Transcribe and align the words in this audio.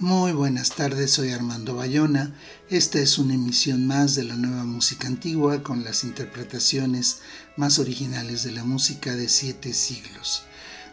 Muy 0.00 0.30
buenas 0.30 0.76
tardes, 0.76 1.10
soy 1.10 1.32
Armando 1.32 1.74
Bayona. 1.74 2.32
Esta 2.70 3.00
es 3.00 3.18
una 3.18 3.34
emisión 3.34 3.88
más 3.88 4.14
de 4.14 4.22
la 4.22 4.36
nueva 4.36 4.62
música 4.62 5.08
antigua 5.08 5.64
con 5.64 5.82
las 5.82 6.04
interpretaciones 6.04 7.18
más 7.56 7.80
originales 7.80 8.44
de 8.44 8.52
la 8.52 8.62
música 8.62 9.16
de 9.16 9.28
siete 9.28 9.72
siglos. 9.72 10.44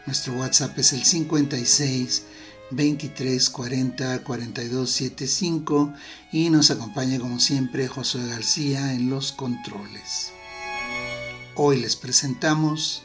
Nuestro 0.07 0.33
WhatsApp 0.33 0.79
es 0.79 0.91
el 0.93 1.05
56 1.05 2.23
23 2.71 3.47
40 3.51 4.23
42 4.23 4.89
75 4.89 5.93
y 6.31 6.49
nos 6.49 6.71
acompaña 6.71 7.19
como 7.19 7.39
siempre 7.39 7.87
José 7.87 8.25
García 8.25 8.91
en 8.95 9.11
los 9.11 9.33
controles. 9.33 10.31
Hoy 11.53 11.79
les 11.79 11.95
presentamos 11.95 13.03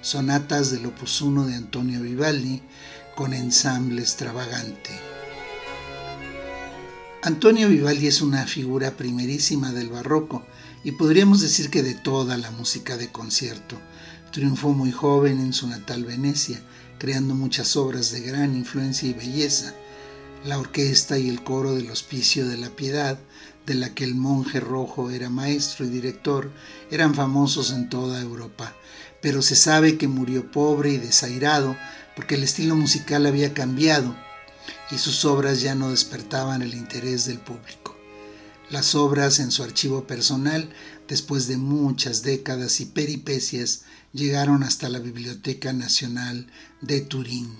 Sonatas 0.00 0.70
del 0.70 0.86
Opus 0.86 1.20
1 1.20 1.44
de 1.48 1.54
Antonio 1.56 2.00
Vivaldi 2.00 2.62
con 3.14 3.34
ensamble 3.34 4.00
extravagante. 4.00 5.03
Antonio 7.24 7.70
Vivaldi 7.70 8.06
es 8.06 8.20
una 8.20 8.46
figura 8.46 8.98
primerísima 8.98 9.72
del 9.72 9.88
barroco 9.88 10.44
y 10.84 10.92
podríamos 10.92 11.40
decir 11.40 11.70
que 11.70 11.82
de 11.82 11.94
toda 11.94 12.36
la 12.36 12.50
música 12.50 12.98
de 12.98 13.10
concierto. 13.10 13.80
Triunfó 14.30 14.74
muy 14.74 14.92
joven 14.92 15.40
en 15.40 15.54
su 15.54 15.66
natal 15.66 16.04
Venecia, 16.04 16.60
creando 16.98 17.34
muchas 17.34 17.76
obras 17.76 18.10
de 18.10 18.20
gran 18.20 18.54
influencia 18.54 19.08
y 19.08 19.14
belleza. 19.14 19.72
La 20.44 20.58
orquesta 20.58 21.18
y 21.18 21.30
el 21.30 21.42
coro 21.42 21.74
del 21.74 21.90
Hospicio 21.90 22.46
de 22.46 22.58
la 22.58 22.68
Piedad, 22.68 23.18
de 23.64 23.72
la 23.72 23.94
que 23.94 24.04
el 24.04 24.14
monje 24.14 24.60
rojo 24.60 25.08
era 25.08 25.30
maestro 25.30 25.86
y 25.86 25.88
director, 25.88 26.52
eran 26.90 27.14
famosos 27.14 27.72
en 27.72 27.88
toda 27.88 28.20
Europa, 28.20 28.76
pero 29.22 29.40
se 29.40 29.56
sabe 29.56 29.96
que 29.96 30.08
murió 30.08 30.50
pobre 30.50 30.90
y 30.90 30.98
desairado 30.98 31.74
porque 32.16 32.34
el 32.34 32.42
estilo 32.42 32.76
musical 32.76 33.24
había 33.24 33.54
cambiado 33.54 34.14
y 34.90 34.98
sus 34.98 35.24
obras 35.24 35.60
ya 35.60 35.74
no 35.74 35.90
despertaban 35.90 36.62
el 36.62 36.74
interés 36.74 37.26
del 37.26 37.38
público. 37.38 37.96
Las 38.70 38.94
obras 38.94 39.40
en 39.40 39.50
su 39.50 39.62
archivo 39.62 40.06
personal, 40.06 40.70
después 41.06 41.46
de 41.48 41.56
muchas 41.56 42.22
décadas 42.22 42.80
y 42.80 42.86
peripecias, 42.86 43.82
llegaron 44.12 44.62
hasta 44.62 44.88
la 44.88 44.98
Biblioteca 44.98 45.72
Nacional 45.72 46.46
de 46.80 47.00
Turín. 47.00 47.58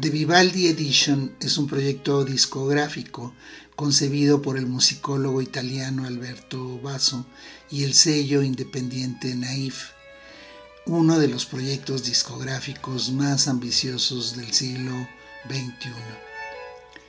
The 0.00 0.10
Vivaldi 0.10 0.66
Edition 0.66 1.36
es 1.38 1.56
un 1.56 1.68
proyecto 1.68 2.24
discográfico 2.24 3.32
concebido 3.76 4.42
por 4.42 4.58
el 4.58 4.66
musicólogo 4.66 5.40
italiano 5.40 6.04
Alberto 6.04 6.80
Basso 6.80 7.26
y 7.70 7.84
el 7.84 7.94
sello 7.94 8.42
independiente 8.42 9.34
Naif, 9.36 9.90
uno 10.86 11.18
de 11.18 11.28
los 11.28 11.46
proyectos 11.46 12.04
discográficos 12.04 13.12
más 13.12 13.46
ambiciosos 13.46 14.36
del 14.36 14.52
siglo 14.52 14.92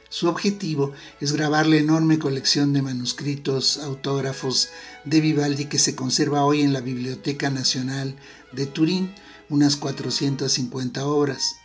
su 0.10 0.30
objetivo 0.30 0.94
es 1.20 1.34
grabar 1.34 1.68
la 1.68 1.76
enorme 1.76 2.20
colección 2.20 2.72
de 2.72 2.82
manuscritos 2.82 3.78
autógrafos 3.80 4.70
de 5.04 5.20
Vivaldi 5.20 5.66
que 5.66 5.78
se 5.78 5.94
conserva 5.94 6.46
hoy 6.46 6.62
en 6.62 6.72
la 6.72 6.80
Biblioteca 6.80 7.50
Nacional 7.50 8.16
de 8.54 8.66
Turín, 8.66 9.14
unas 9.50 9.76
450 9.76 11.06
obras. 11.06 11.56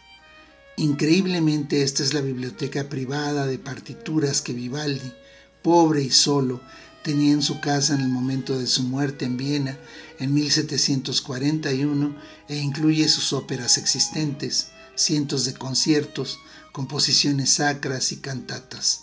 Increíblemente 0.76 1.82
esta 1.82 2.02
es 2.02 2.12
la 2.12 2.22
biblioteca 2.22 2.88
privada 2.88 3.46
de 3.46 3.58
partituras 3.58 4.42
que 4.42 4.52
Vivaldi, 4.52 5.12
pobre 5.62 6.02
y 6.02 6.10
solo, 6.10 6.60
tenía 7.04 7.32
en 7.32 7.42
su 7.42 7.60
casa 7.60 7.94
en 7.94 8.00
el 8.00 8.08
momento 8.08 8.58
de 8.58 8.66
su 8.66 8.82
muerte 8.82 9.26
en 9.26 9.36
Viena 9.36 9.78
en 10.18 10.34
1741 10.34 12.16
e 12.48 12.56
incluye 12.56 13.08
sus 13.08 13.32
óperas 13.32 13.78
existentes, 13.78 14.72
cientos 14.96 15.44
de 15.44 15.54
conciertos, 15.54 16.38
composiciones 16.80 17.50
sacras 17.50 18.10
y 18.10 18.20
cantatas. 18.20 19.02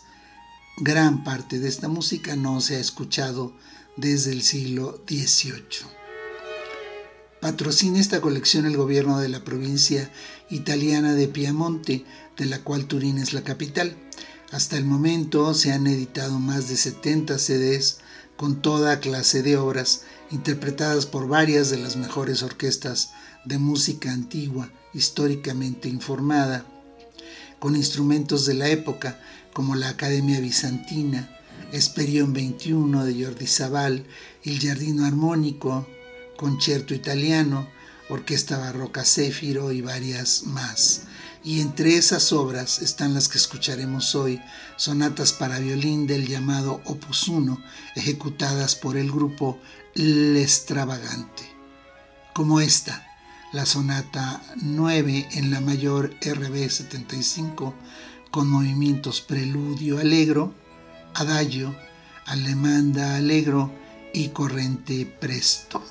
Gran 0.78 1.24
parte 1.24 1.60
de 1.60 1.70
esta 1.70 1.88
música 1.88 2.36
no 2.36 2.60
se 2.60 2.78
ha 2.78 2.80
escuchado 2.80 3.54
desde 3.98 4.32
el 4.32 4.42
siglo 4.42 5.04
XVIII. 5.08 5.86
Patrocina 7.40 8.00
esta 8.00 8.20
colección 8.20 8.66
el 8.66 8.78
gobierno 8.78 9.20
de 9.20 9.30
la 9.30 9.44
provincia 9.44 10.12
italiana 10.50 11.14
de 11.14 11.28
Piamonte, 11.28 12.04
de 12.36 12.46
la 12.48 12.64
cual 12.64 12.88
Turín 12.88 13.20
es 13.20 13.34
la 13.34 13.44
capital. 13.44 13.96
Hasta 14.52 14.76
el 14.76 14.86
momento 14.86 15.54
se 15.54 15.72
han 15.72 15.86
editado 15.86 16.40
más 16.40 16.70
de 16.70 16.78
70 16.78 17.38
CDs 17.38 18.00
con 18.38 18.64
toda 18.64 19.00
clase 19.00 19.44
de 19.44 19.56
obras 19.56 20.02
interpretadas 20.32 21.06
por 21.06 21.28
varias 21.28 21.70
de 21.70 21.78
las 21.78 21.96
mejores 21.96 22.42
orquestas 22.42 23.12
de 23.46 23.60
música 23.60 24.12
antigua 24.12 24.72
históricamente 24.96 25.90
informada 25.90 26.66
con 27.60 27.76
instrumentos 27.76 28.46
de 28.46 28.54
la 28.54 28.70
época 28.70 29.20
como 29.54 29.76
la 29.76 29.90
Academia 29.90 30.40
Bizantina, 30.40 31.30
Esperión 31.72 32.34
21 32.34 33.06
de 33.06 33.26
Jordi 33.26 33.48
Sabal, 33.48 34.06
El 34.44 34.60
Giardino 34.60 35.06
Armónico, 35.06 35.88
Concierto 36.38 36.94
Italiano, 36.94 37.68
Orquesta 38.10 38.58
Barroca 38.58 39.04
Céfiro 39.04 39.72
y 39.72 39.82
varias 39.82 40.44
más. 40.44 41.04
Y 41.44 41.62
entre 41.62 41.96
esas 41.96 42.32
obras 42.34 42.82
están 42.82 43.14
las 43.14 43.28
que 43.28 43.38
escucharemos 43.38 44.16
hoy, 44.16 44.42
sonatas 44.76 45.34
para 45.34 45.60
violín 45.60 46.08
del 46.08 46.28
llamado 46.28 46.82
Opus 46.86 47.28
1, 47.28 47.62
ejecutadas 47.96 48.76
por 48.76 48.98
el 48.98 49.12
grupo 49.12 49.60
L'Extravagante, 49.96 51.44
como 52.34 52.60
esta, 52.60 53.07
la 53.58 53.66
sonata 53.66 54.40
9 54.62 55.30
en 55.32 55.50
la 55.50 55.62
mayor 55.62 56.14
RB 56.22 56.70
75 56.70 57.74
con 58.30 58.48
movimientos 58.48 59.22
preludio 59.22 59.98
alegro, 59.98 60.54
adagio, 61.16 61.76
alemanda 62.28 63.16
alegro 63.16 63.72
y 64.14 64.28
corrente 64.28 65.08
presto. 65.08 65.82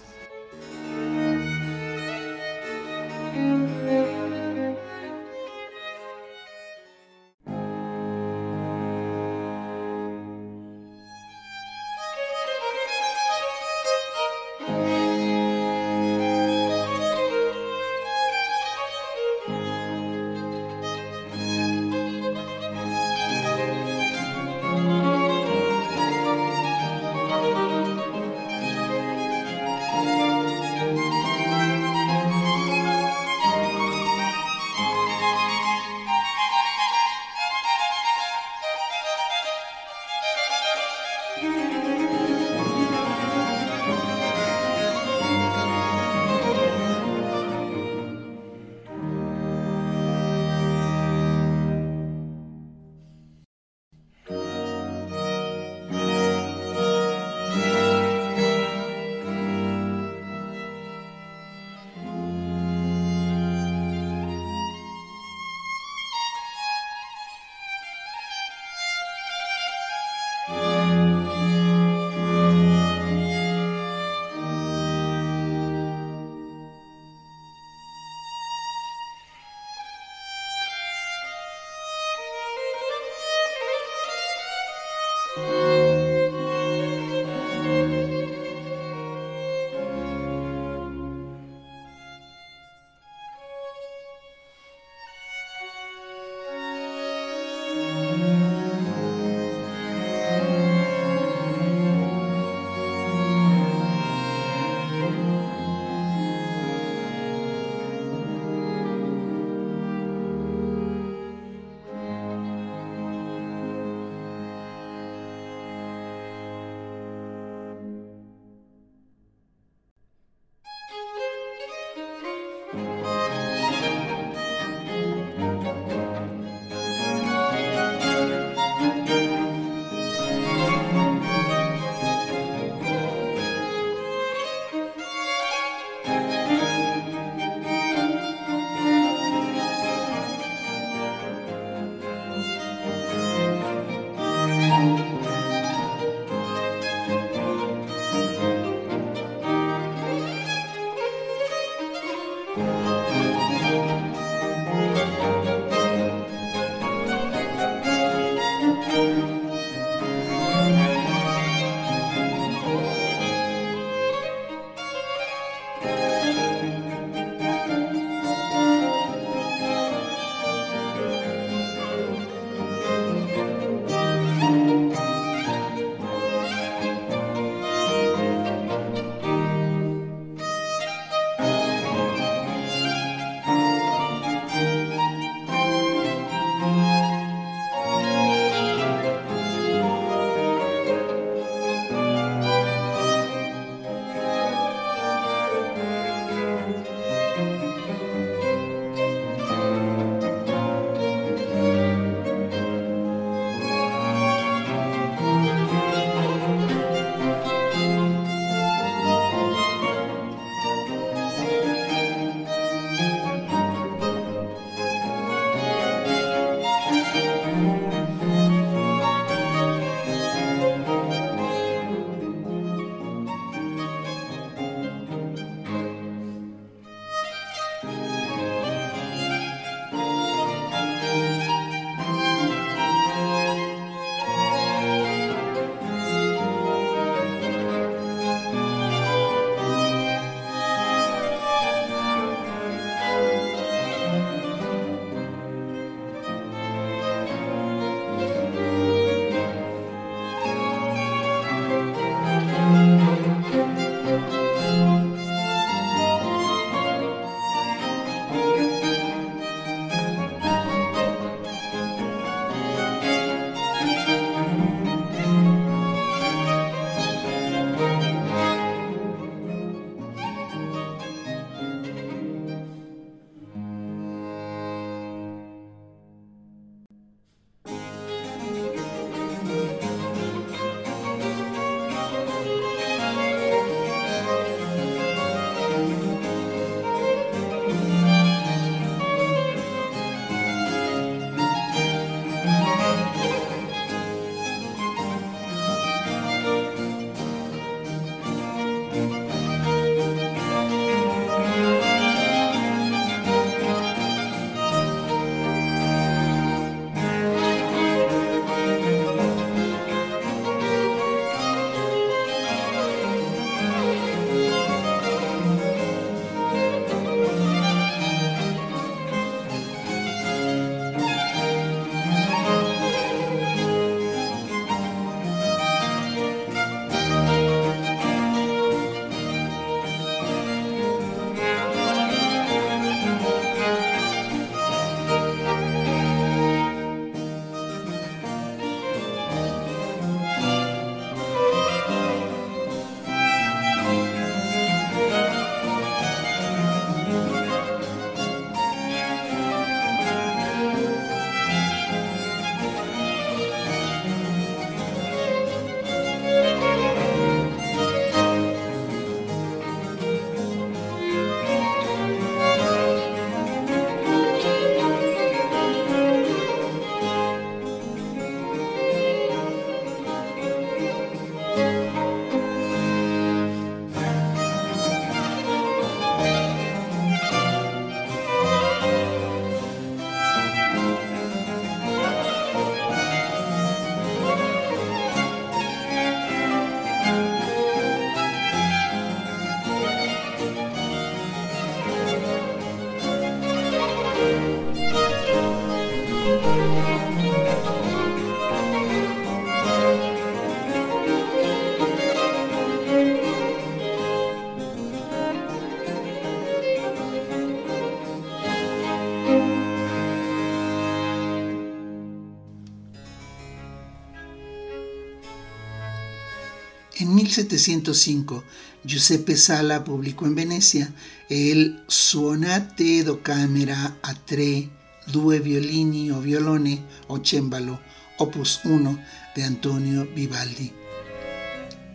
1705, 417.37 418.45
Giuseppe 418.85 419.37
Sala 419.37 419.85
publicó 419.85 420.25
en 420.27 420.35
Venecia 420.35 420.93
el 421.29 421.83
Suonate 421.87 423.05
do 423.05 423.23
Camera 423.23 423.99
a 424.03 424.15
tre, 424.15 424.71
due 425.13 425.41
violini 425.41 426.11
o 426.11 426.21
violone 426.21 426.83
o 427.09 427.21
cembalo, 427.23 427.79
opus 428.19 428.61
1 428.65 428.99
de 429.35 429.43
Antonio 429.45 430.09
Vivaldi. 430.15 430.73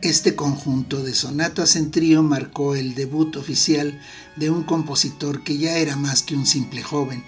Este 0.04 0.36
conjunto 0.36 1.02
de 1.02 1.14
sonatas 1.14 1.76
en 1.76 1.90
trío 1.90 2.22
marcó 2.22 2.76
el 2.76 2.94
debut 2.94 3.36
oficial 3.36 4.00
de 4.36 4.52
un 4.52 4.64
compositor 4.64 5.44
que 5.44 5.58
ya 5.58 5.78
era 5.78 5.96
más 5.96 6.22
que 6.22 6.36
un 6.36 6.46
simple 6.46 6.84
joven. 6.84 7.24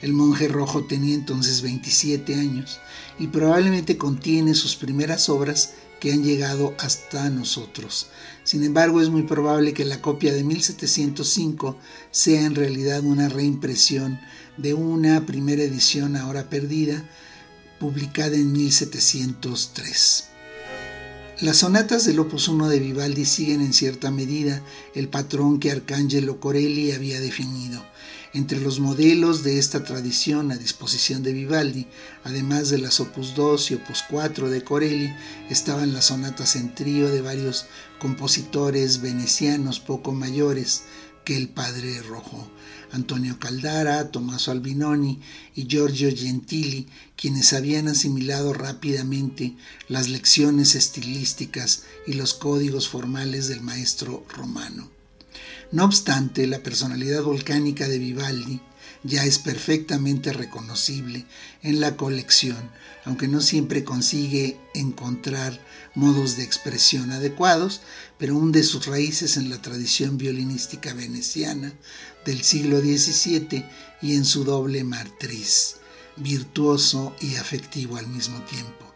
El 0.00 0.14
monje 0.14 0.48
rojo 0.48 0.84
tenía 0.84 1.14
entonces 1.14 1.62
27 1.62 2.34
años 2.34 2.80
y 3.20 3.28
probablemente 3.28 3.96
contiene 3.96 4.54
sus 4.54 4.74
primeras 4.74 5.28
obras 5.28 5.74
que 6.02 6.12
han 6.12 6.24
llegado 6.24 6.74
hasta 6.80 7.30
nosotros. 7.30 8.08
Sin 8.42 8.64
embargo, 8.64 9.00
es 9.00 9.08
muy 9.08 9.22
probable 9.22 9.72
que 9.72 9.84
la 9.84 10.02
copia 10.02 10.32
de 10.32 10.42
1705 10.42 11.78
sea 12.10 12.44
en 12.44 12.56
realidad 12.56 13.04
una 13.04 13.28
reimpresión 13.28 14.18
de 14.56 14.74
una 14.74 15.24
primera 15.26 15.62
edición 15.62 16.16
ahora 16.16 16.50
perdida, 16.50 17.08
publicada 17.78 18.34
en 18.34 18.50
1703. 18.50 20.24
Las 21.40 21.58
sonatas 21.58 22.04
del 22.04 22.18
Opus 22.18 22.48
1 22.48 22.68
de 22.68 22.80
Vivaldi 22.80 23.24
siguen 23.24 23.60
en 23.60 23.72
cierta 23.72 24.10
medida 24.10 24.60
el 24.96 25.08
patrón 25.08 25.60
que 25.60 25.70
Arcangelo 25.70 26.40
Corelli 26.40 26.90
había 26.90 27.20
definido. 27.20 27.80
Entre 28.34 28.58
los 28.60 28.80
modelos 28.80 29.42
de 29.42 29.58
esta 29.58 29.84
tradición 29.84 30.52
a 30.52 30.56
disposición 30.56 31.22
de 31.22 31.34
Vivaldi, 31.34 31.86
además 32.24 32.70
de 32.70 32.78
las 32.78 32.98
Opus 32.98 33.34
2 33.34 33.70
y 33.70 33.74
Opus 33.74 34.04
4 34.08 34.48
de 34.48 34.64
Corelli, 34.64 35.12
estaban 35.50 35.92
las 35.92 36.06
sonatas 36.06 36.56
en 36.56 36.74
trío 36.74 37.10
de 37.10 37.20
varios 37.20 37.66
compositores 37.98 39.02
venecianos 39.02 39.80
poco 39.80 40.12
mayores 40.12 40.84
que 41.26 41.36
el 41.36 41.50
Padre 41.50 42.00
Rojo. 42.00 42.50
Antonio 42.90 43.38
Caldara, 43.38 44.10
Tommaso 44.10 44.50
Albinoni 44.50 45.20
y 45.54 45.66
Giorgio 45.66 46.10
Gentili, 46.14 46.88
quienes 47.16 47.52
habían 47.52 47.88
asimilado 47.88 48.54
rápidamente 48.54 49.56
las 49.88 50.08
lecciones 50.08 50.74
estilísticas 50.74 51.84
y 52.06 52.14
los 52.14 52.32
códigos 52.32 52.88
formales 52.88 53.48
del 53.48 53.60
maestro 53.60 54.24
romano. 54.30 55.01
No 55.72 55.86
obstante, 55.86 56.46
la 56.46 56.62
personalidad 56.62 57.22
volcánica 57.22 57.88
de 57.88 57.98
Vivaldi 57.98 58.60
ya 59.04 59.24
es 59.24 59.38
perfectamente 59.38 60.34
reconocible 60.34 61.24
en 61.62 61.80
la 61.80 61.96
colección, 61.96 62.70
aunque 63.06 63.26
no 63.26 63.40
siempre 63.40 63.82
consigue 63.82 64.60
encontrar 64.74 65.58
modos 65.94 66.36
de 66.36 66.44
expresión 66.44 67.10
adecuados, 67.10 67.80
pero 68.18 68.36
hunde 68.36 68.64
sus 68.64 68.86
raíces 68.86 69.38
en 69.38 69.48
la 69.48 69.62
tradición 69.62 70.18
violinística 70.18 70.92
veneciana 70.92 71.72
del 72.26 72.42
siglo 72.42 72.80
XVII 72.80 73.64
y 74.02 74.14
en 74.14 74.26
su 74.26 74.44
doble 74.44 74.84
matriz, 74.84 75.76
virtuoso 76.16 77.16
y 77.22 77.36
afectivo 77.36 77.96
al 77.96 78.08
mismo 78.08 78.42
tiempo. 78.42 78.91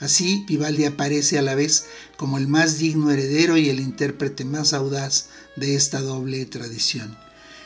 Así, 0.00 0.44
Vivaldi 0.48 0.84
aparece 0.84 1.38
a 1.38 1.42
la 1.42 1.54
vez 1.54 1.86
como 2.16 2.38
el 2.38 2.48
más 2.48 2.78
digno 2.78 3.10
heredero 3.10 3.56
y 3.56 3.68
el 3.68 3.80
intérprete 3.80 4.44
más 4.44 4.72
audaz 4.72 5.28
de 5.56 5.74
esta 5.74 6.00
doble 6.00 6.44
tradición. 6.46 7.16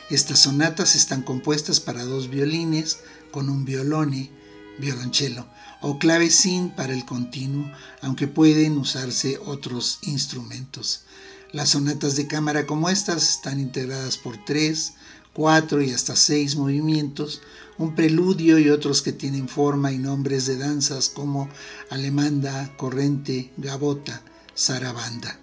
Estas 0.09 0.39
sonatas 0.39 0.95
están 0.95 1.21
compuestas 1.21 1.79
para 1.79 2.03
dos 2.03 2.29
violines 2.29 2.99
con 3.31 3.49
un 3.49 3.65
violone, 3.65 4.31
violonchelo, 4.79 5.47
o 5.81 5.99
clavecín 5.99 6.69
para 6.69 6.93
el 6.93 7.05
continuo, 7.05 7.71
aunque 8.01 8.27
pueden 8.27 8.77
usarse 8.77 9.39
otros 9.45 9.99
instrumentos. 10.01 11.01
Las 11.51 11.69
sonatas 11.69 12.15
de 12.15 12.27
cámara 12.27 12.65
como 12.65 12.89
estas 12.89 13.29
están 13.29 13.59
integradas 13.59 14.17
por 14.17 14.43
tres, 14.45 14.93
cuatro 15.33 15.81
y 15.81 15.91
hasta 15.91 16.15
seis 16.15 16.55
movimientos, 16.55 17.41
un 17.79 17.95
preludio 17.95 18.59
y 18.59 18.69
otros 18.69 19.01
que 19.01 19.13
tienen 19.13 19.47
forma 19.47 19.91
y 19.91 19.97
nombres 19.97 20.45
de 20.45 20.57
danzas 20.57 21.09
como 21.09 21.49
alemanda, 21.89 22.75
corrente, 22.77 23.51
gabota, 23.57 24.21
zarabanda. 24.55 25.39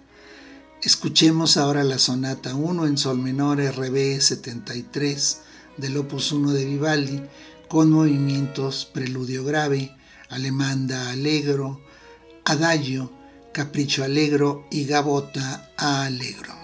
Escuchemos 0.83 1.57
ahora 1.57 1.83
la 1.83 1.97
sonata 1.97 2.53
1 2.53 2.85
en 2.85 2.97
sol 2.97 3.17
menor 3.17 3.59
RB 3.59 4.21
73 4.21 5.41
del 5.77 5.97
opus 5.97 6.31
1 6.31 6.51
de 6.51 6.65
Vivaldi 6.65 7.21
con 7.67 7.89
movimientos 7.89 8.85
preludio 8.85 9.43
grave, 9.43 9.91
alemanda 10.29 11.09
alegro, 11.09 11.81
adagio, 12.45 13.11
capricho 13.51 14.03
alegro 14.03 14.67
y 14.69 14.85
gabota 14.85 15.71
a. 15.77 16.56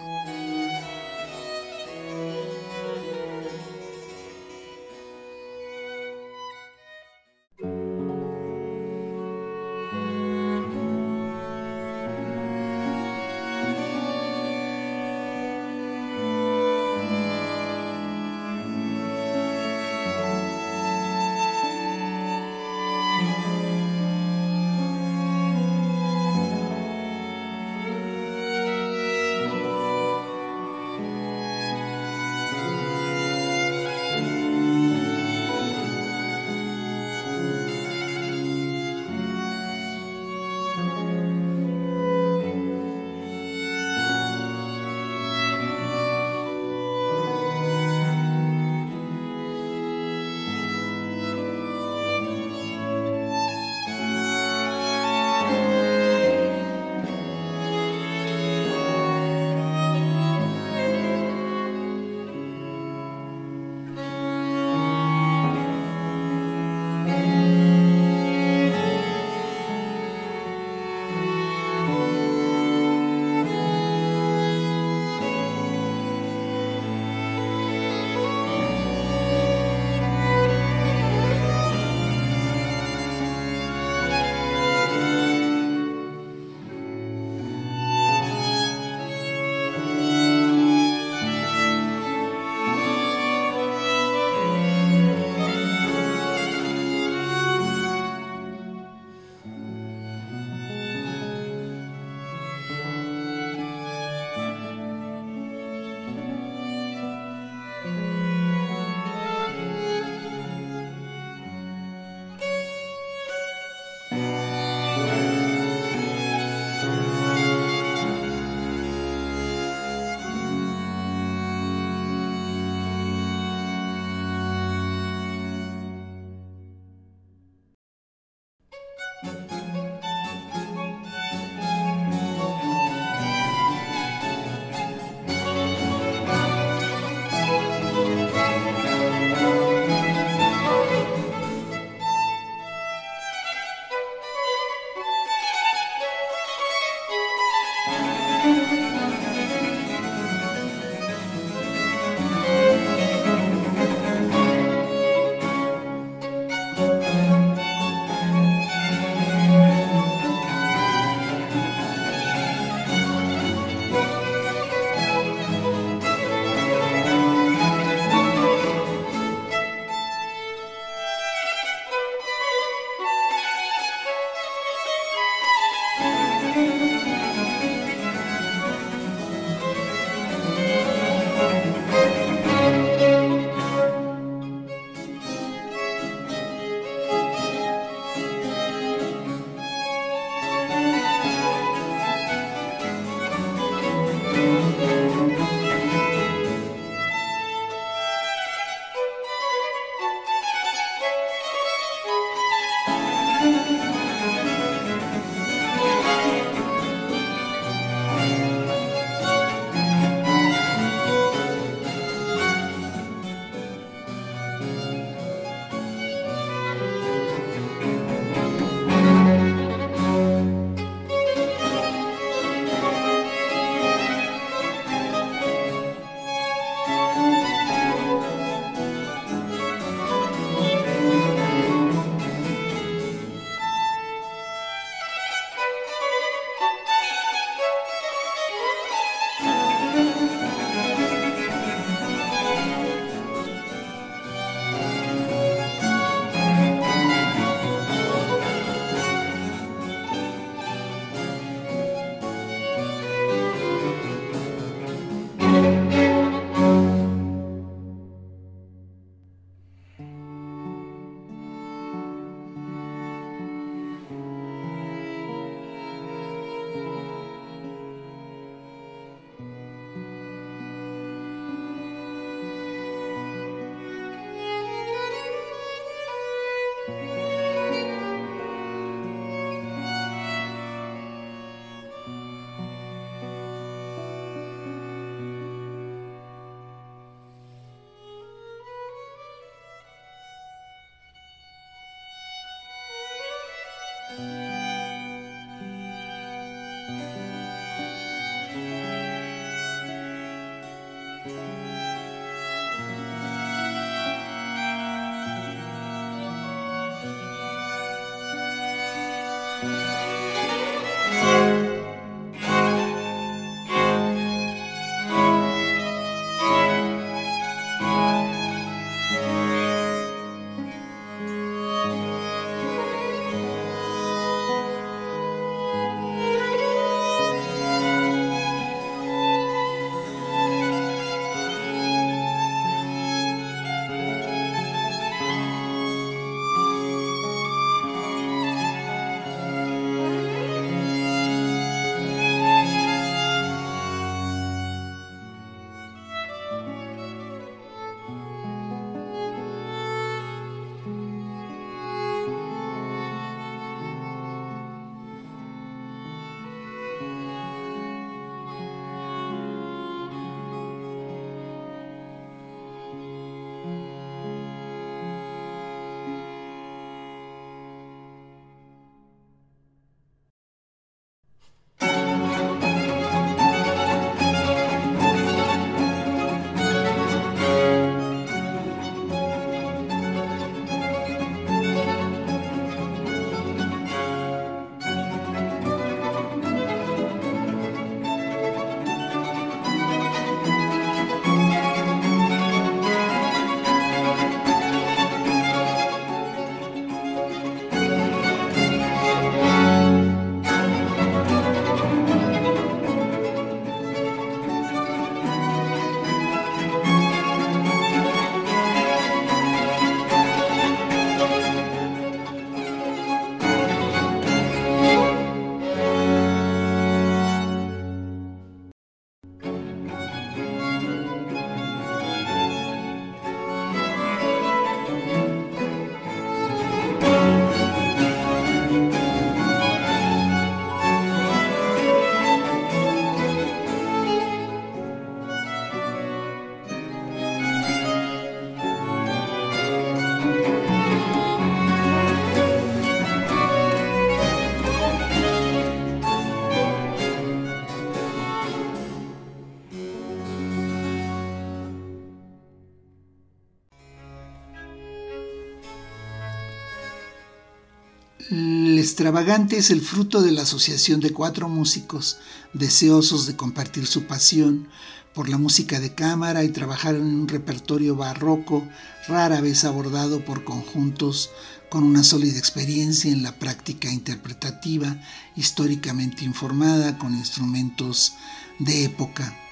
extravagante 458.94 459.58
es 459.58 459.72
el 459.72 459.82
fruto 459.82 460.22
de 460.22 460.32
la 460.32 460.44
asociación 460.44 461.00
de 461.00 461.14
cuatro 461.14 461.50
músicos 461.50 462.18
deseosos 462.53 463.25
de 463.25 463.36
compartir 463.36 463.88
su 463.88 464.03
pasión 464.03 464.68
por 465.16 465.29
la 465.29 465.40
música 465.40 465.79
de 465.79 465.96
cámara 465.96 466.44
y 466.44 466.50
trabajar 466.50 466.94
en 466.94 467.01
un 467.01 467.27
repertorio 467.27 467.96
barroco 467.96 468.64
rara 469.08 469.42
vez 469.42 469.66
abordado 469.66 470.24
por 470.24 470.44
conjuntos 470.44 471.32
con 471.72 471.84
una 471.84 472.03
sólida 472.03 472.38
experiencia 472.38 473.12
en 473.12 473.24
la 473.24 473.32
práctica 473.32 473.90
interpretativa, 473.90 474.96
históricamente 475.36 476.24
informada, 476.24 477.00
con 477.00 477.16
instrumentos 477.16 478.14
de 478.60 478.84
época. 478.84 479.43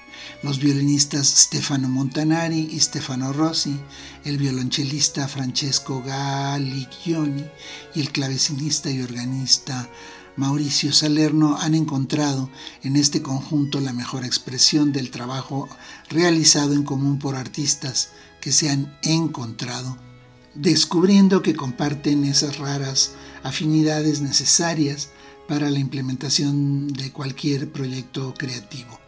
Los 0.44 0.60
violinistas 0.60 1.28
Stefano 1.28 1.88
Montanari 1.88 2.70
y 2.72 2.80
Stefano 2.80 3.34
Rossi, 3.34 3.80
el 4.26 4.38
violonchelista 4.38 5.28
Francesco 5.28 6.02
Galligioni 6.06 7.46
y 7.96 8.02
el 8.02 8.12
clavecinista 8.12 8.90
y 8.90 9.02
organista 9.02 9.90
Mauricio 10.36 10.94
Salerno 10.94 11.58
han 11.60 11.76
encontrado 11.76 12.50
en 12.84 12.96
este 12.96 13.22
conjunto 13.22 13.80
la 13.80 13.94
mejor 13.94 14.24
expresión 14.24 14.92
del 14.92 15.12
trabajo 15.12 15.68
realizado 16.10 16.74
en 16.74 16.84
común 16.84 17.20
por 17.20 17.36
artistas 17.36 18.10
que 18.40 18.52
se 18.52 18.70
han 18.70 18.98
encontrado 19.04 19.98
descubriendo 20.54 21.42
que 21.42 21.56
comparten 21.56 22.26
esas 22.26 22.58
raras 22.58 23.14
afinidades 23.44 24.22
necesarias 24.22 25.10
para 25.48 25.70
la 25.70 25.80
implementación 25.80 26.88
de 26.88 27.12
cualquier 27.12 27.72
proyecto 27.72 28.34
creativo. 28.38 29.01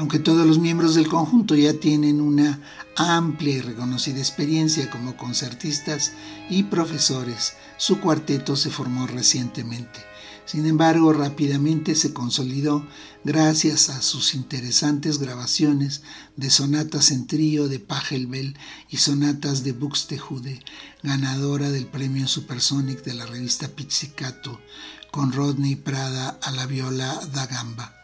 Aunque 0.00 0.18
todos 0.18 0.46
los 0.46 0.58
miembros 0.58 0.94
del 0.94 1.08
conjunto 1.08 1.54
ya 1.54 1.74
tienen 1.74 2.22
una 2.22 2.58
amplia 2.96 3.56
y 3.56 3.60
reconocida 3.60 4.16
experiencia 4.16 4.88
como 4.88 5.14
concertistas 5.14 6.12
y 6.48 6.62
profesores, 6.62 7.52
su 7.76 8.00
cuarteto 8.00 8.56
se 8.56 8.70
formó 8.70 9.06
recientemente. 9.06 10.00
Sin 10.46 10.64
embargo, 10.64 11.12
rápidamente 11.12 11.94
se 11.94 12.14
consolidó 12.14 12.86
gracias 13.24 13.90
a 13.90 14.00
sus 14.00 14.34
interesantes 14.34 15.18
grabaciones 15.18 16.00
de 16.34 16.48
sonatas 16.48 17.10
en 17.10 17.26
trío 17.26 17.68
de 17.68 17.78
Pachelbel 17.78 18.56
y 18.88 18.96
sonatas 18.96 19.64
de 19.64 19.72
Buxtehude, 19.72 20.64
ganadora 21.02 21.70
del 21.70 21.84
premio 21.84 22.26
Supersonic 22.26 23.04
de 23.04 23.12
la 23.12 23.26
revista 23.26 23.68
Pizzicato, 23.68 24.62
con 25.10 25.30
Rodney 25.30 25.76
Prada 25.76 26.38
a 26.40 26.52
la 26.52 26.64
viola 26.64 27.20
da 27.34 27.44
gamba. 27.44 27.99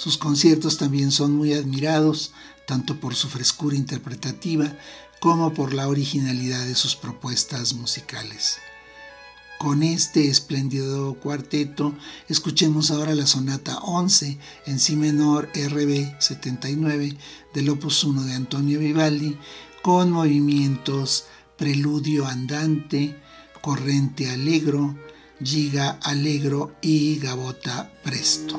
Sus 0.00 0.16
conciertos 0.16 0.78
también 0.78 1.12
son 1.12 1.36
muy 1.36 1.52
admirados, 1.52 2.32
tanto 2.66 2.98
por 2.98 3.14
su 3.14 3.28
frescura 3.28 3.76
interpretativa 3.76 4.74
como 5.20 5.52
por 5.52 5.74
la 5.74 5.88
originalidad 5.88 6.64
de 6.64 6.74
sus 6.74 6.96
propuestas 6.96 7.74
musicales. 7.74 8.56
Con 9.58 9.82
este 9.82 10.30
espléndido 10.30 11.12
cuarteto, 11.20 11.94
escuchemos 12.30 12.90
ahora 12.90 13.14
la 13.14 13.26
sonata 13.26 13.76
11 13.80 14.38
en 14.64 14.78
si 14.78 14.96
menor 14.96 15.50
RB 15.52 16.18
79 16.18 17.18
del 17.52 17.68
opus 17.68 18.02
1 18.02 18.22
de 18.22 18.32
Antonio 18.32 18.78
Vivaldi, 18.78 19.36
con 19.82 20.12
movimientos 20.12 21.26
preludio 21.58 22.26
andante, 22.26 23.20
corrente 23.60 24.30
alegro, 24.30 24.96
giga 25.44 25.98
alegro 26.00 26.74
y 26.80 27.18
gabota 27.18 27.92
presto. 28.02 28.58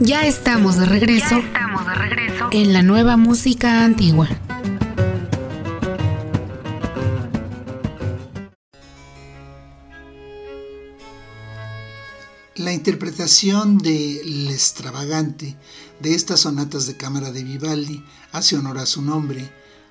Ya 0.00 0.26
estamos 0.26 0.76
de 0.76 0.84
regreso. 0.84 1.38
estamos 1.38 1.86
de 1.86 1.94
regreso. 1.94 2.48
En 2.52 2.74
la 2.74 2.82
nueva 2.82 3.16
música 3.16 3.82
antigua. 3.82 4.28
La 12.56 12.74
interpretación 12.74 13.78
de 13.78 14.20
El 14.20 14.50
extravagante 14.50 15.56
de 16.00 16.14
estas 16.14 16.40
sonatas 16.40 16.86
de 16.86 16.98
cámara 16.98 17.32
de 17.32 17.42
Vivaldi 17.42 18.04
hace 18.32 18.56
honor 18.56 18.76
a 18.78 18.86
su 18.86 19.00
nombre, 19.00 19.50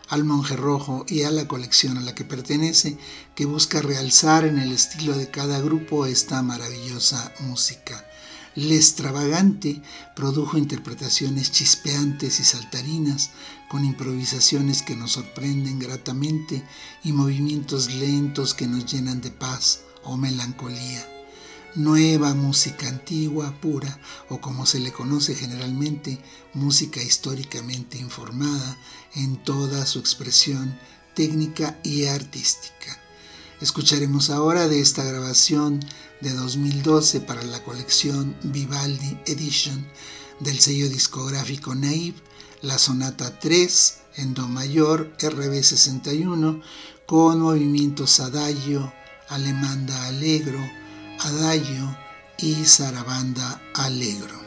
al 0.10 0.24
monje 0.24 0.56
rojo 0.56 1.06
y 1.08 1.24
a 1.24 1.32
la 1.32 1.48
colección 1.48 1.98
a 1.98 2.02
la 2.02 2.13
que 2.13 2.26
pertenece, 2.26 3.00
que 3.34 3.46
busca 3.46 3.82
realzar 3.82 4.46
en 4.46 4.60
el 4.60 4.72
estilo 4.72 5.18
de 5.18 5.32
cada 5.32 5.60
grupo 5.62 6.06
esta 6.06 6.44
maravillosa 6.44 7.34
música. 7.39 8.06
Extravagante 8.56 9.82
produjo 10.15 10.58
interpretaciones 10.58 11.52
chispeantes 11.52 12.39
y 12.39 12.44
saltarinas, 12.44 13.32
con 13.70 13.84
improvisaciones 13.84 14.82
que 14.82 14.96
nos 14.96 15.13
sorprenden 15.13 15.80
gratamente 15.80 16.63
y 17.04 17.12
movimientos 17.12 17.94
lentos 17.94 18.54
que 18.54 18.68
nos 18.68 18.86
llenan 18.86 19.22
de 19.22 19.32
paz 19.32 19.82
o 20.04 20.15
melancolía 20.18 21.06
nueva 21.76 22.34
música 22.34 22.88
antigua, 22.88 23.54
pura, 23.60 24.00
o 24.30 24.39
como 24.39 24.65
se 24.65 24.80
le 24.80 24.91
conoce 24.91 25.36
generalmente, 25.36 26.20
música 26.54 27.02
históricamente 27.02 27.98
informada 27.98 28.78
en 29.15 29.36
toda 29.44 29.86
su 29.86 30.00
expresión 30.00 30.78
técnica 31.13 31.78
y 31.84 32.06
artística. 32.06 33.05
Escucharemos 33.62 34.30
ahora 34.30 34.68
de 34.68 34.82
esta 34.82 35.04
grabación 35.04 35.80
de 36.20 36.34
2012 36.34 37.22
para 37.22 37.41
la 37.44 37.63
colección 37.63 38.36
Vivaldi 38.44 39.18
Edition 39.26 39.88
del 40.41 40.60
sello 40.60 40.89
discográfico 40.89 41.74
Naive, 41.74 42.18
la 42.62 42.78
sonata 42.78 43.39
3 43.39 43.98
en 44.18 44.34
Do 44.34 44.48
mayor 44.50 45.15
RB 45.22 45.63
61 45.63 46.62
con 47.06 47.39
movimientos 47.39 48.20
adagio, 48.20 48.91
alemanda 49.30 50.08
allegro, 50.08 50.60
Adagio 51.20 51.98
y 52.38 52.65
Sarabanda 52.65 53.62
Alegro. 53.74 54.44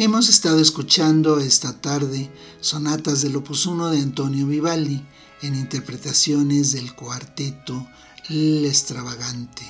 Hemos 0.00 0.28
estado 0.28 0.60
escuchando 0.60 1.40
esta 1.40 1.80
tarde 1.80 2.30
sonatas 2.60 3.20
del 3.20 3.34
Opus 3.34 3.66
1 3.66 3.90
de 3.90 3.98
Antonio 3.98 4.46
Vivaldi 4.46 5.04
en 5.42 5.56
interpretaciones 5.56 6.70
del 6.70 6.94
cuarteto 6.94 7.84
El 8.28 8.64
Extravagante. 8.64 9.64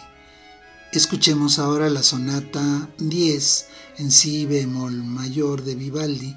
Escuchemos 0.92 1.58
ahora 1.58 1.88
la 1.88 2.02
sonata 2.02 2.90
10 2.98 3.66
en 3.96 4.10
si 4.10 4.44
bemol 4.44 5.02
mayor 5.02 5.64
de 5.64 5.76
Vivaldi, 5.76 6.36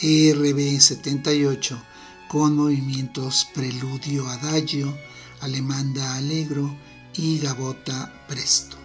ERB 0.00 0.80
78, 0.80 1.82
con 2.28 2.54
movimientos 2.54 3.48
preludio 3.52 4.28
adagio, 4.28 4.96
alemanda 5.40 6.14
allegro 6.14 6.72
y 7.16 7.40
gabota 7.40 8.24
presto. 8.28 8.81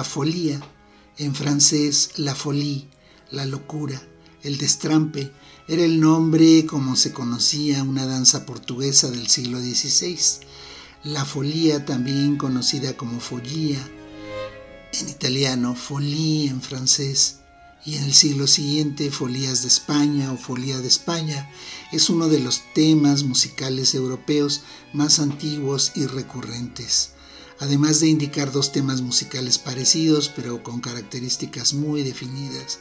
La 0.00 0.04
folía, 0.04 0.58
en 1.18 1.34
francés 1.34 2.12
la 2.16 2.34
folie, 2.34 2.88
la 3.30 3.44
locura, 3.44 4.00
el 4.42 4.56
destrampe, 4.56 5.30
era 5.68 5.84
el 5.84 6.00
nombre 6.00 6.64
como 6.64 6.96
se 6.96 7.12
conocía 7.12 7.82
una 7.82 8.06
danza 8.06 8.46
portuguesa 8.46 9.10
del 9.10 9.28
siglo 9.28 9.60
XVI. 9.60 10.18
La 11.04 11.26
folía, 11.26 11.84
también 11.84 12.38
conocida 12.38 12.96
como 12.96 13.20
follía, 13.20 13.78
en 14.98 15.10
italiano, 15.10 15.74
folie 15.74 16.48
en 16.48 16.62
francés, 16.62 17.40
y 17.84 17.96
en 17.96 18.04
el 18.04 18.14
siglo 18.14 18.46
siguiente 18.46 19.10
Folías 19.10 19.60
de 19.60 19.68
España 19.68 20.32
o 20.32 20.38
Folía 20.38 20.78
de 20.78 20.88
España, 20.88 21.50
es 21.92 22.08
uno 22.08 22.28
de 22.28 22.40
los 22.40 22.62
temas 22.72 23.22
musicales 23.22 23.94
europeos 23.94 24.62
más 24.94 25.18
antiguos 25.18 25.92
y 25.94 26.06
recurrentes. 26.06 27.10
Además 27.60 28.00
de 28.00 28.08
indicar 28.08 28.50
dos 28.50 28.72
temas 28.72 29.02
musicales 29.02 29.58
parecidos 29.58 30.28
pero 30.28 30.62
con 30.62 30.80
características 30.80 31.74
muy 31.74 32.02
definidas, 32.02 32.80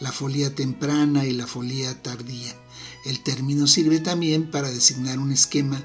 la 0.00 0.12
folía 0.12 0.54
temprana 0.54 1.24
y 1.24 1.32
la 1.32 1.46
folía 1.46 2.00
tardía. 2.02 2.54
El 3.04 3.22
término 3.22 3.66
sirve 3.66 4.00
también 4.00 4.50
para 4.50 4.70
designar 4.70 5.18
un 5.18 5.32
esquema 5.32 5.82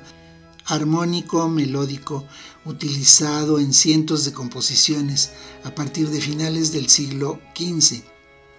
armónico 0.66 1.50
melódico 1.50 2.26
utilizado 2.66 3.60
en 3.60 3.74
cientos 3.74 4.24
de 4.24 4.34
composiciones 4.34 5.32
a 5.64 5.74
partir 5.74 6.10
de 6.10 6.22
finales 6.22 6.72
del 6.72 6.90
siglo 6.90 7.42
XV 7.58 8.14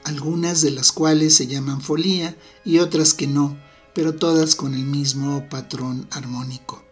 algunas 0.04 0.60
de 0.60 0.70
las 0.70 0.92
cuales 0.92 1.34
se 1.34 1.46
llaman 1.46 1.80
folía 1.80 2.36
y 2.64 2.78
otras 2.78 3.14
que 3.14 3.26
no, 3.26 3.58
pero 3.94 4.14
todas 4.14 4.54
con 4.54 4.74
el 4.74 4.84
mismo 4.84 5.48
patrón 5.48 6.06
armónico. 6.10 6.83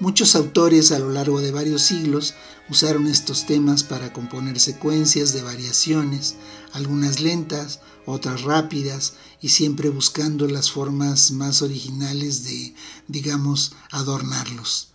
Muchos 0.00 0.34
autores 0.34 0.90
a 0.90 0.98
lo 0.98 1.10
largo 1.10 1.40
de 1.40 1.52
varios 1.52 1.82
siglos 1.82 2.34
usaron 2.68 3.06
estos 3.06 3.46
temas 3.46 3.84
para 3.84 4.12
componer 4.12 4.58
secuencias 4.58 5.32
de 5.32 5.42
variaciones, 5.42 6.36
algunas 6.72 7.20
lentas, 7.20 7.80
otras 8.06 8.42
rápidas 8.42 9.14
y 9.40 9.50
siempre 9.50 9.90
buscando 9.90 10.48
las 10.48 10.70
formas 10.70 11.30
más 11.30 11.62
originales 11.62 12.44
de, 12.44 12.74
digamos, 13.06 13.74
adornarlos. 13.90 14.88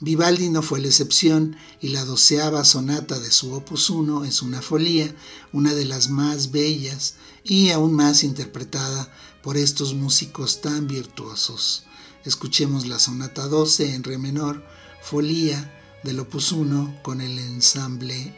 Vivaldi 0.00 0.48
no 0.48 0.62
fue 0.62 0.80
la 0.80 0.88
excepción 0.88 1.56
y 1.80 1.88
la 1.88 2.04
doceava 2.04 2.64
sonata 2.64 3.18
de 3.18 3.30
su 3.30 3.52
opus 3.52 3.90
1 3.90 4.24
es 4.24 4.42
una 4.42 4.60
folía, 4.60 5.14
una 5.52 5.72
de 5.72 5.84
las 5.84 6.08
más 6.08 6.50
bellas 6.50 7.14
y 7.44 7.70
aún 7.70 7.92
más 7.92 8.24
interpretada 8.24 9.12
por 9.42 9.56
estos 9.56 9.94
músicos 9.94 10.60
tan 10.60 10.86
virtuosos. 10.86 11.84
Escuchemos 12.24 12.86
la 12.86 12.98
sonata 12.98 13.48
12 13.48 13.94
en 13.94 14.02
re 14.02 14.16
menor, 14.16 14.64
folía 15.02 15.70
del 16.04 16.20
opus 16.20 16.52
1 16.52 17.00
con 17.02 17.20
el 17.20 17.38
ensamble 17.38 18.34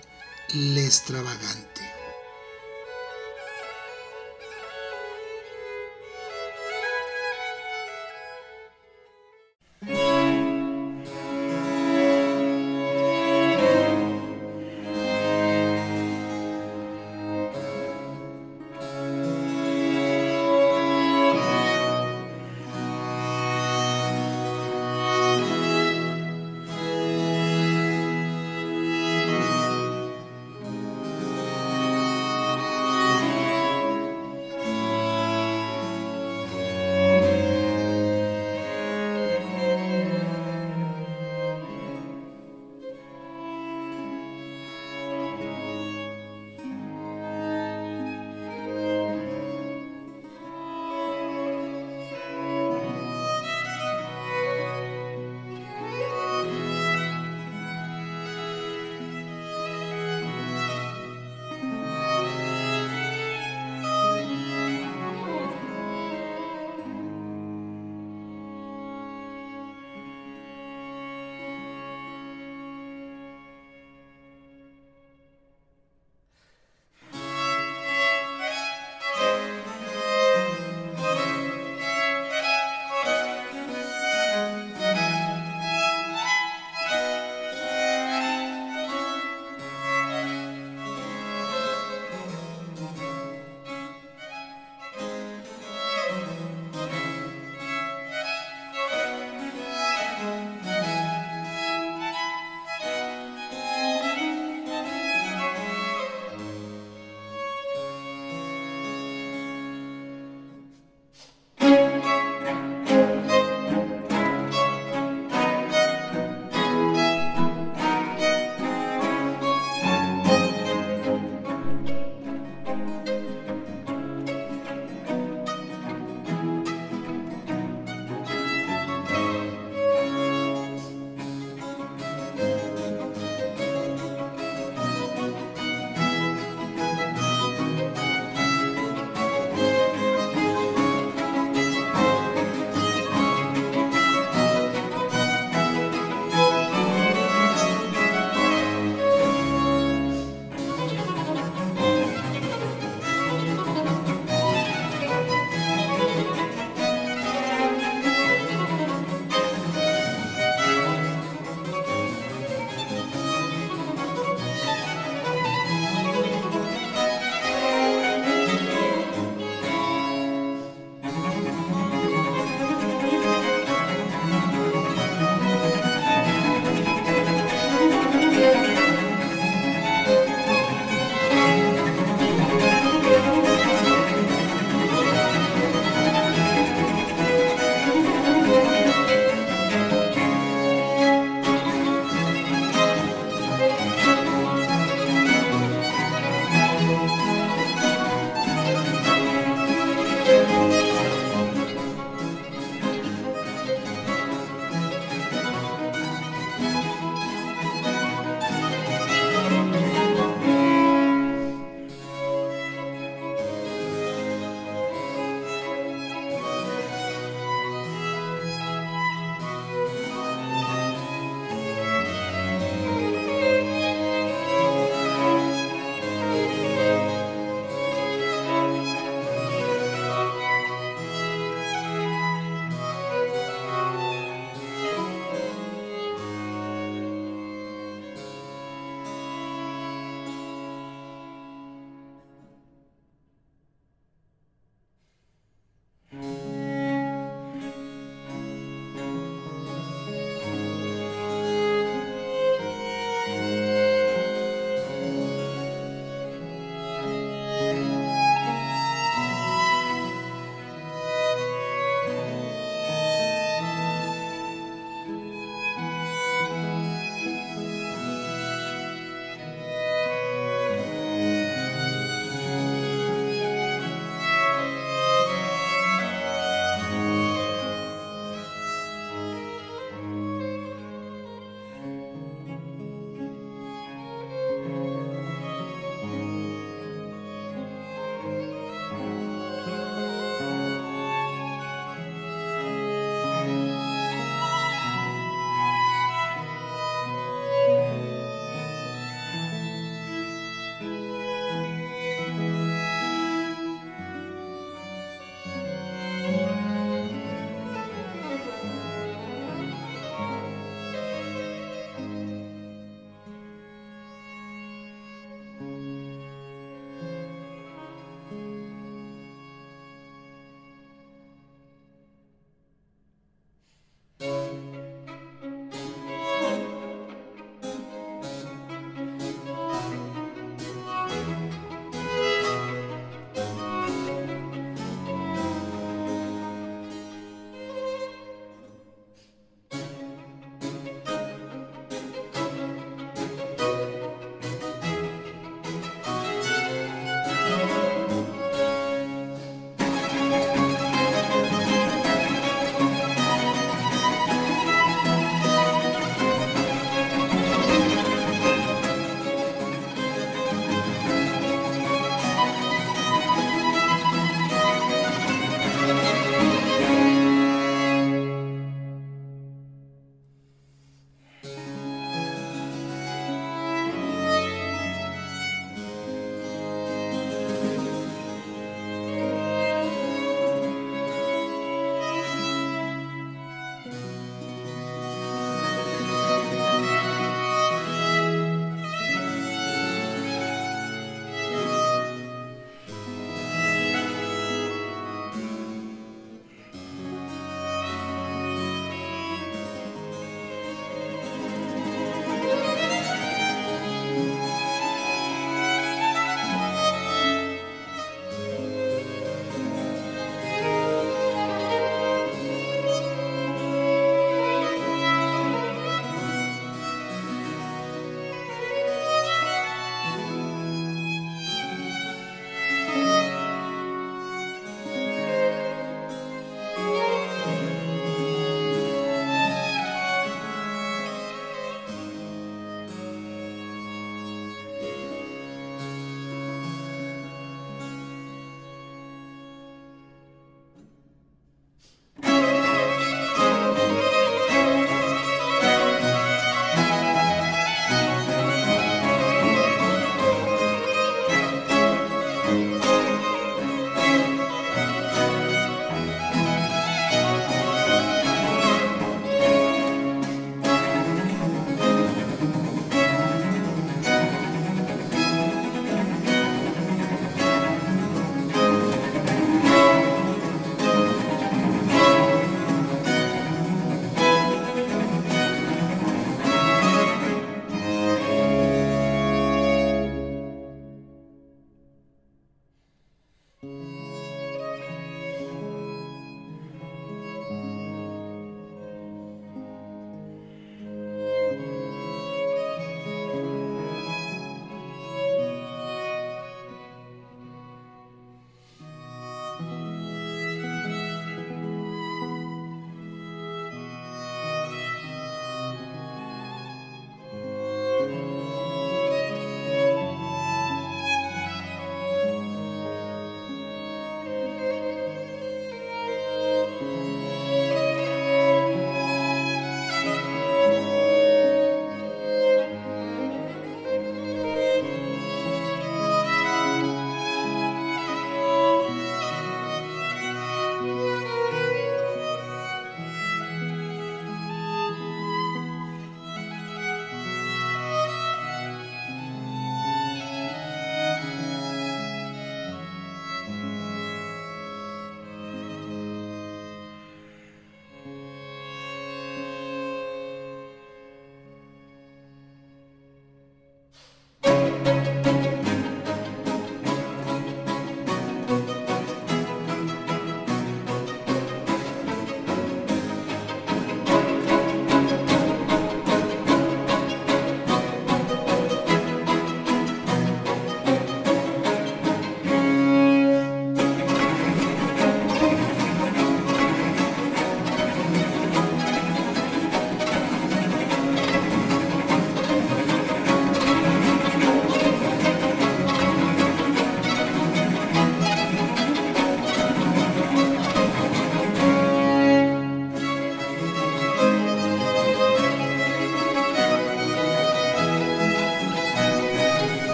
Le 0.54 0.84
Extravagante. 0.84 1.95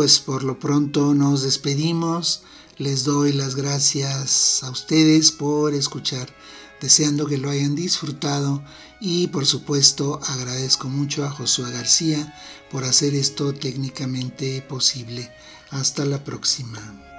Pues 0.00 0.18
por 0.18 0.44
lo 0.44 0.58
pronto 0.58 1.12
nos 1.12 1.42
despedimos. 1.42 2.40
Les 2.78 3.04
doy 3.04 3.34
las 3.34 3.54
gracias 3.54 4.62
a 4.62 4.70
ustedes 4.70 5.30
por 5.30 5.74
escuchar, 5.74 6.34
deseando 6.80 7.26
que 7.26 7.36
lo 7.36 7.50
hayan 7.50 7.74
disfrutado 7.74 8.64
y 8.98 9.26
por 9.26 9.44
supuesto 9.44 10.18
agradezco 10.26 10.88
mucho 10.88 11.26
a 11.26 11.30
Josué 11.30 11.70
García 11.70 12.34
por 12.70 12.84
hacer 12.84 13.14
esto 13.14 13.52
técnicamente 13.52 14.62
posible. 14.62 15.30
Hasta 15.68 16.06
la 16.06 16.24
próxima. 16.24 17.09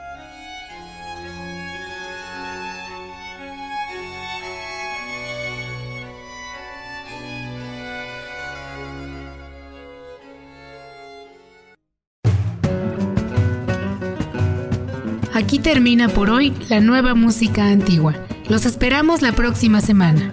Aquí 15.52 15.60
termina 15.60 16.08
por 16.08 16.30
hoy 16.30 16.54
la 16.70 16.80
nueva 16.80 17.14
música 17.14 17.68
antigua. 17.68 18.16
Los 18.48 18.66
esperamos 18.66 19.22
la 19.22 19.34
próxima 19.34 19.82
semana. 19.82 20.32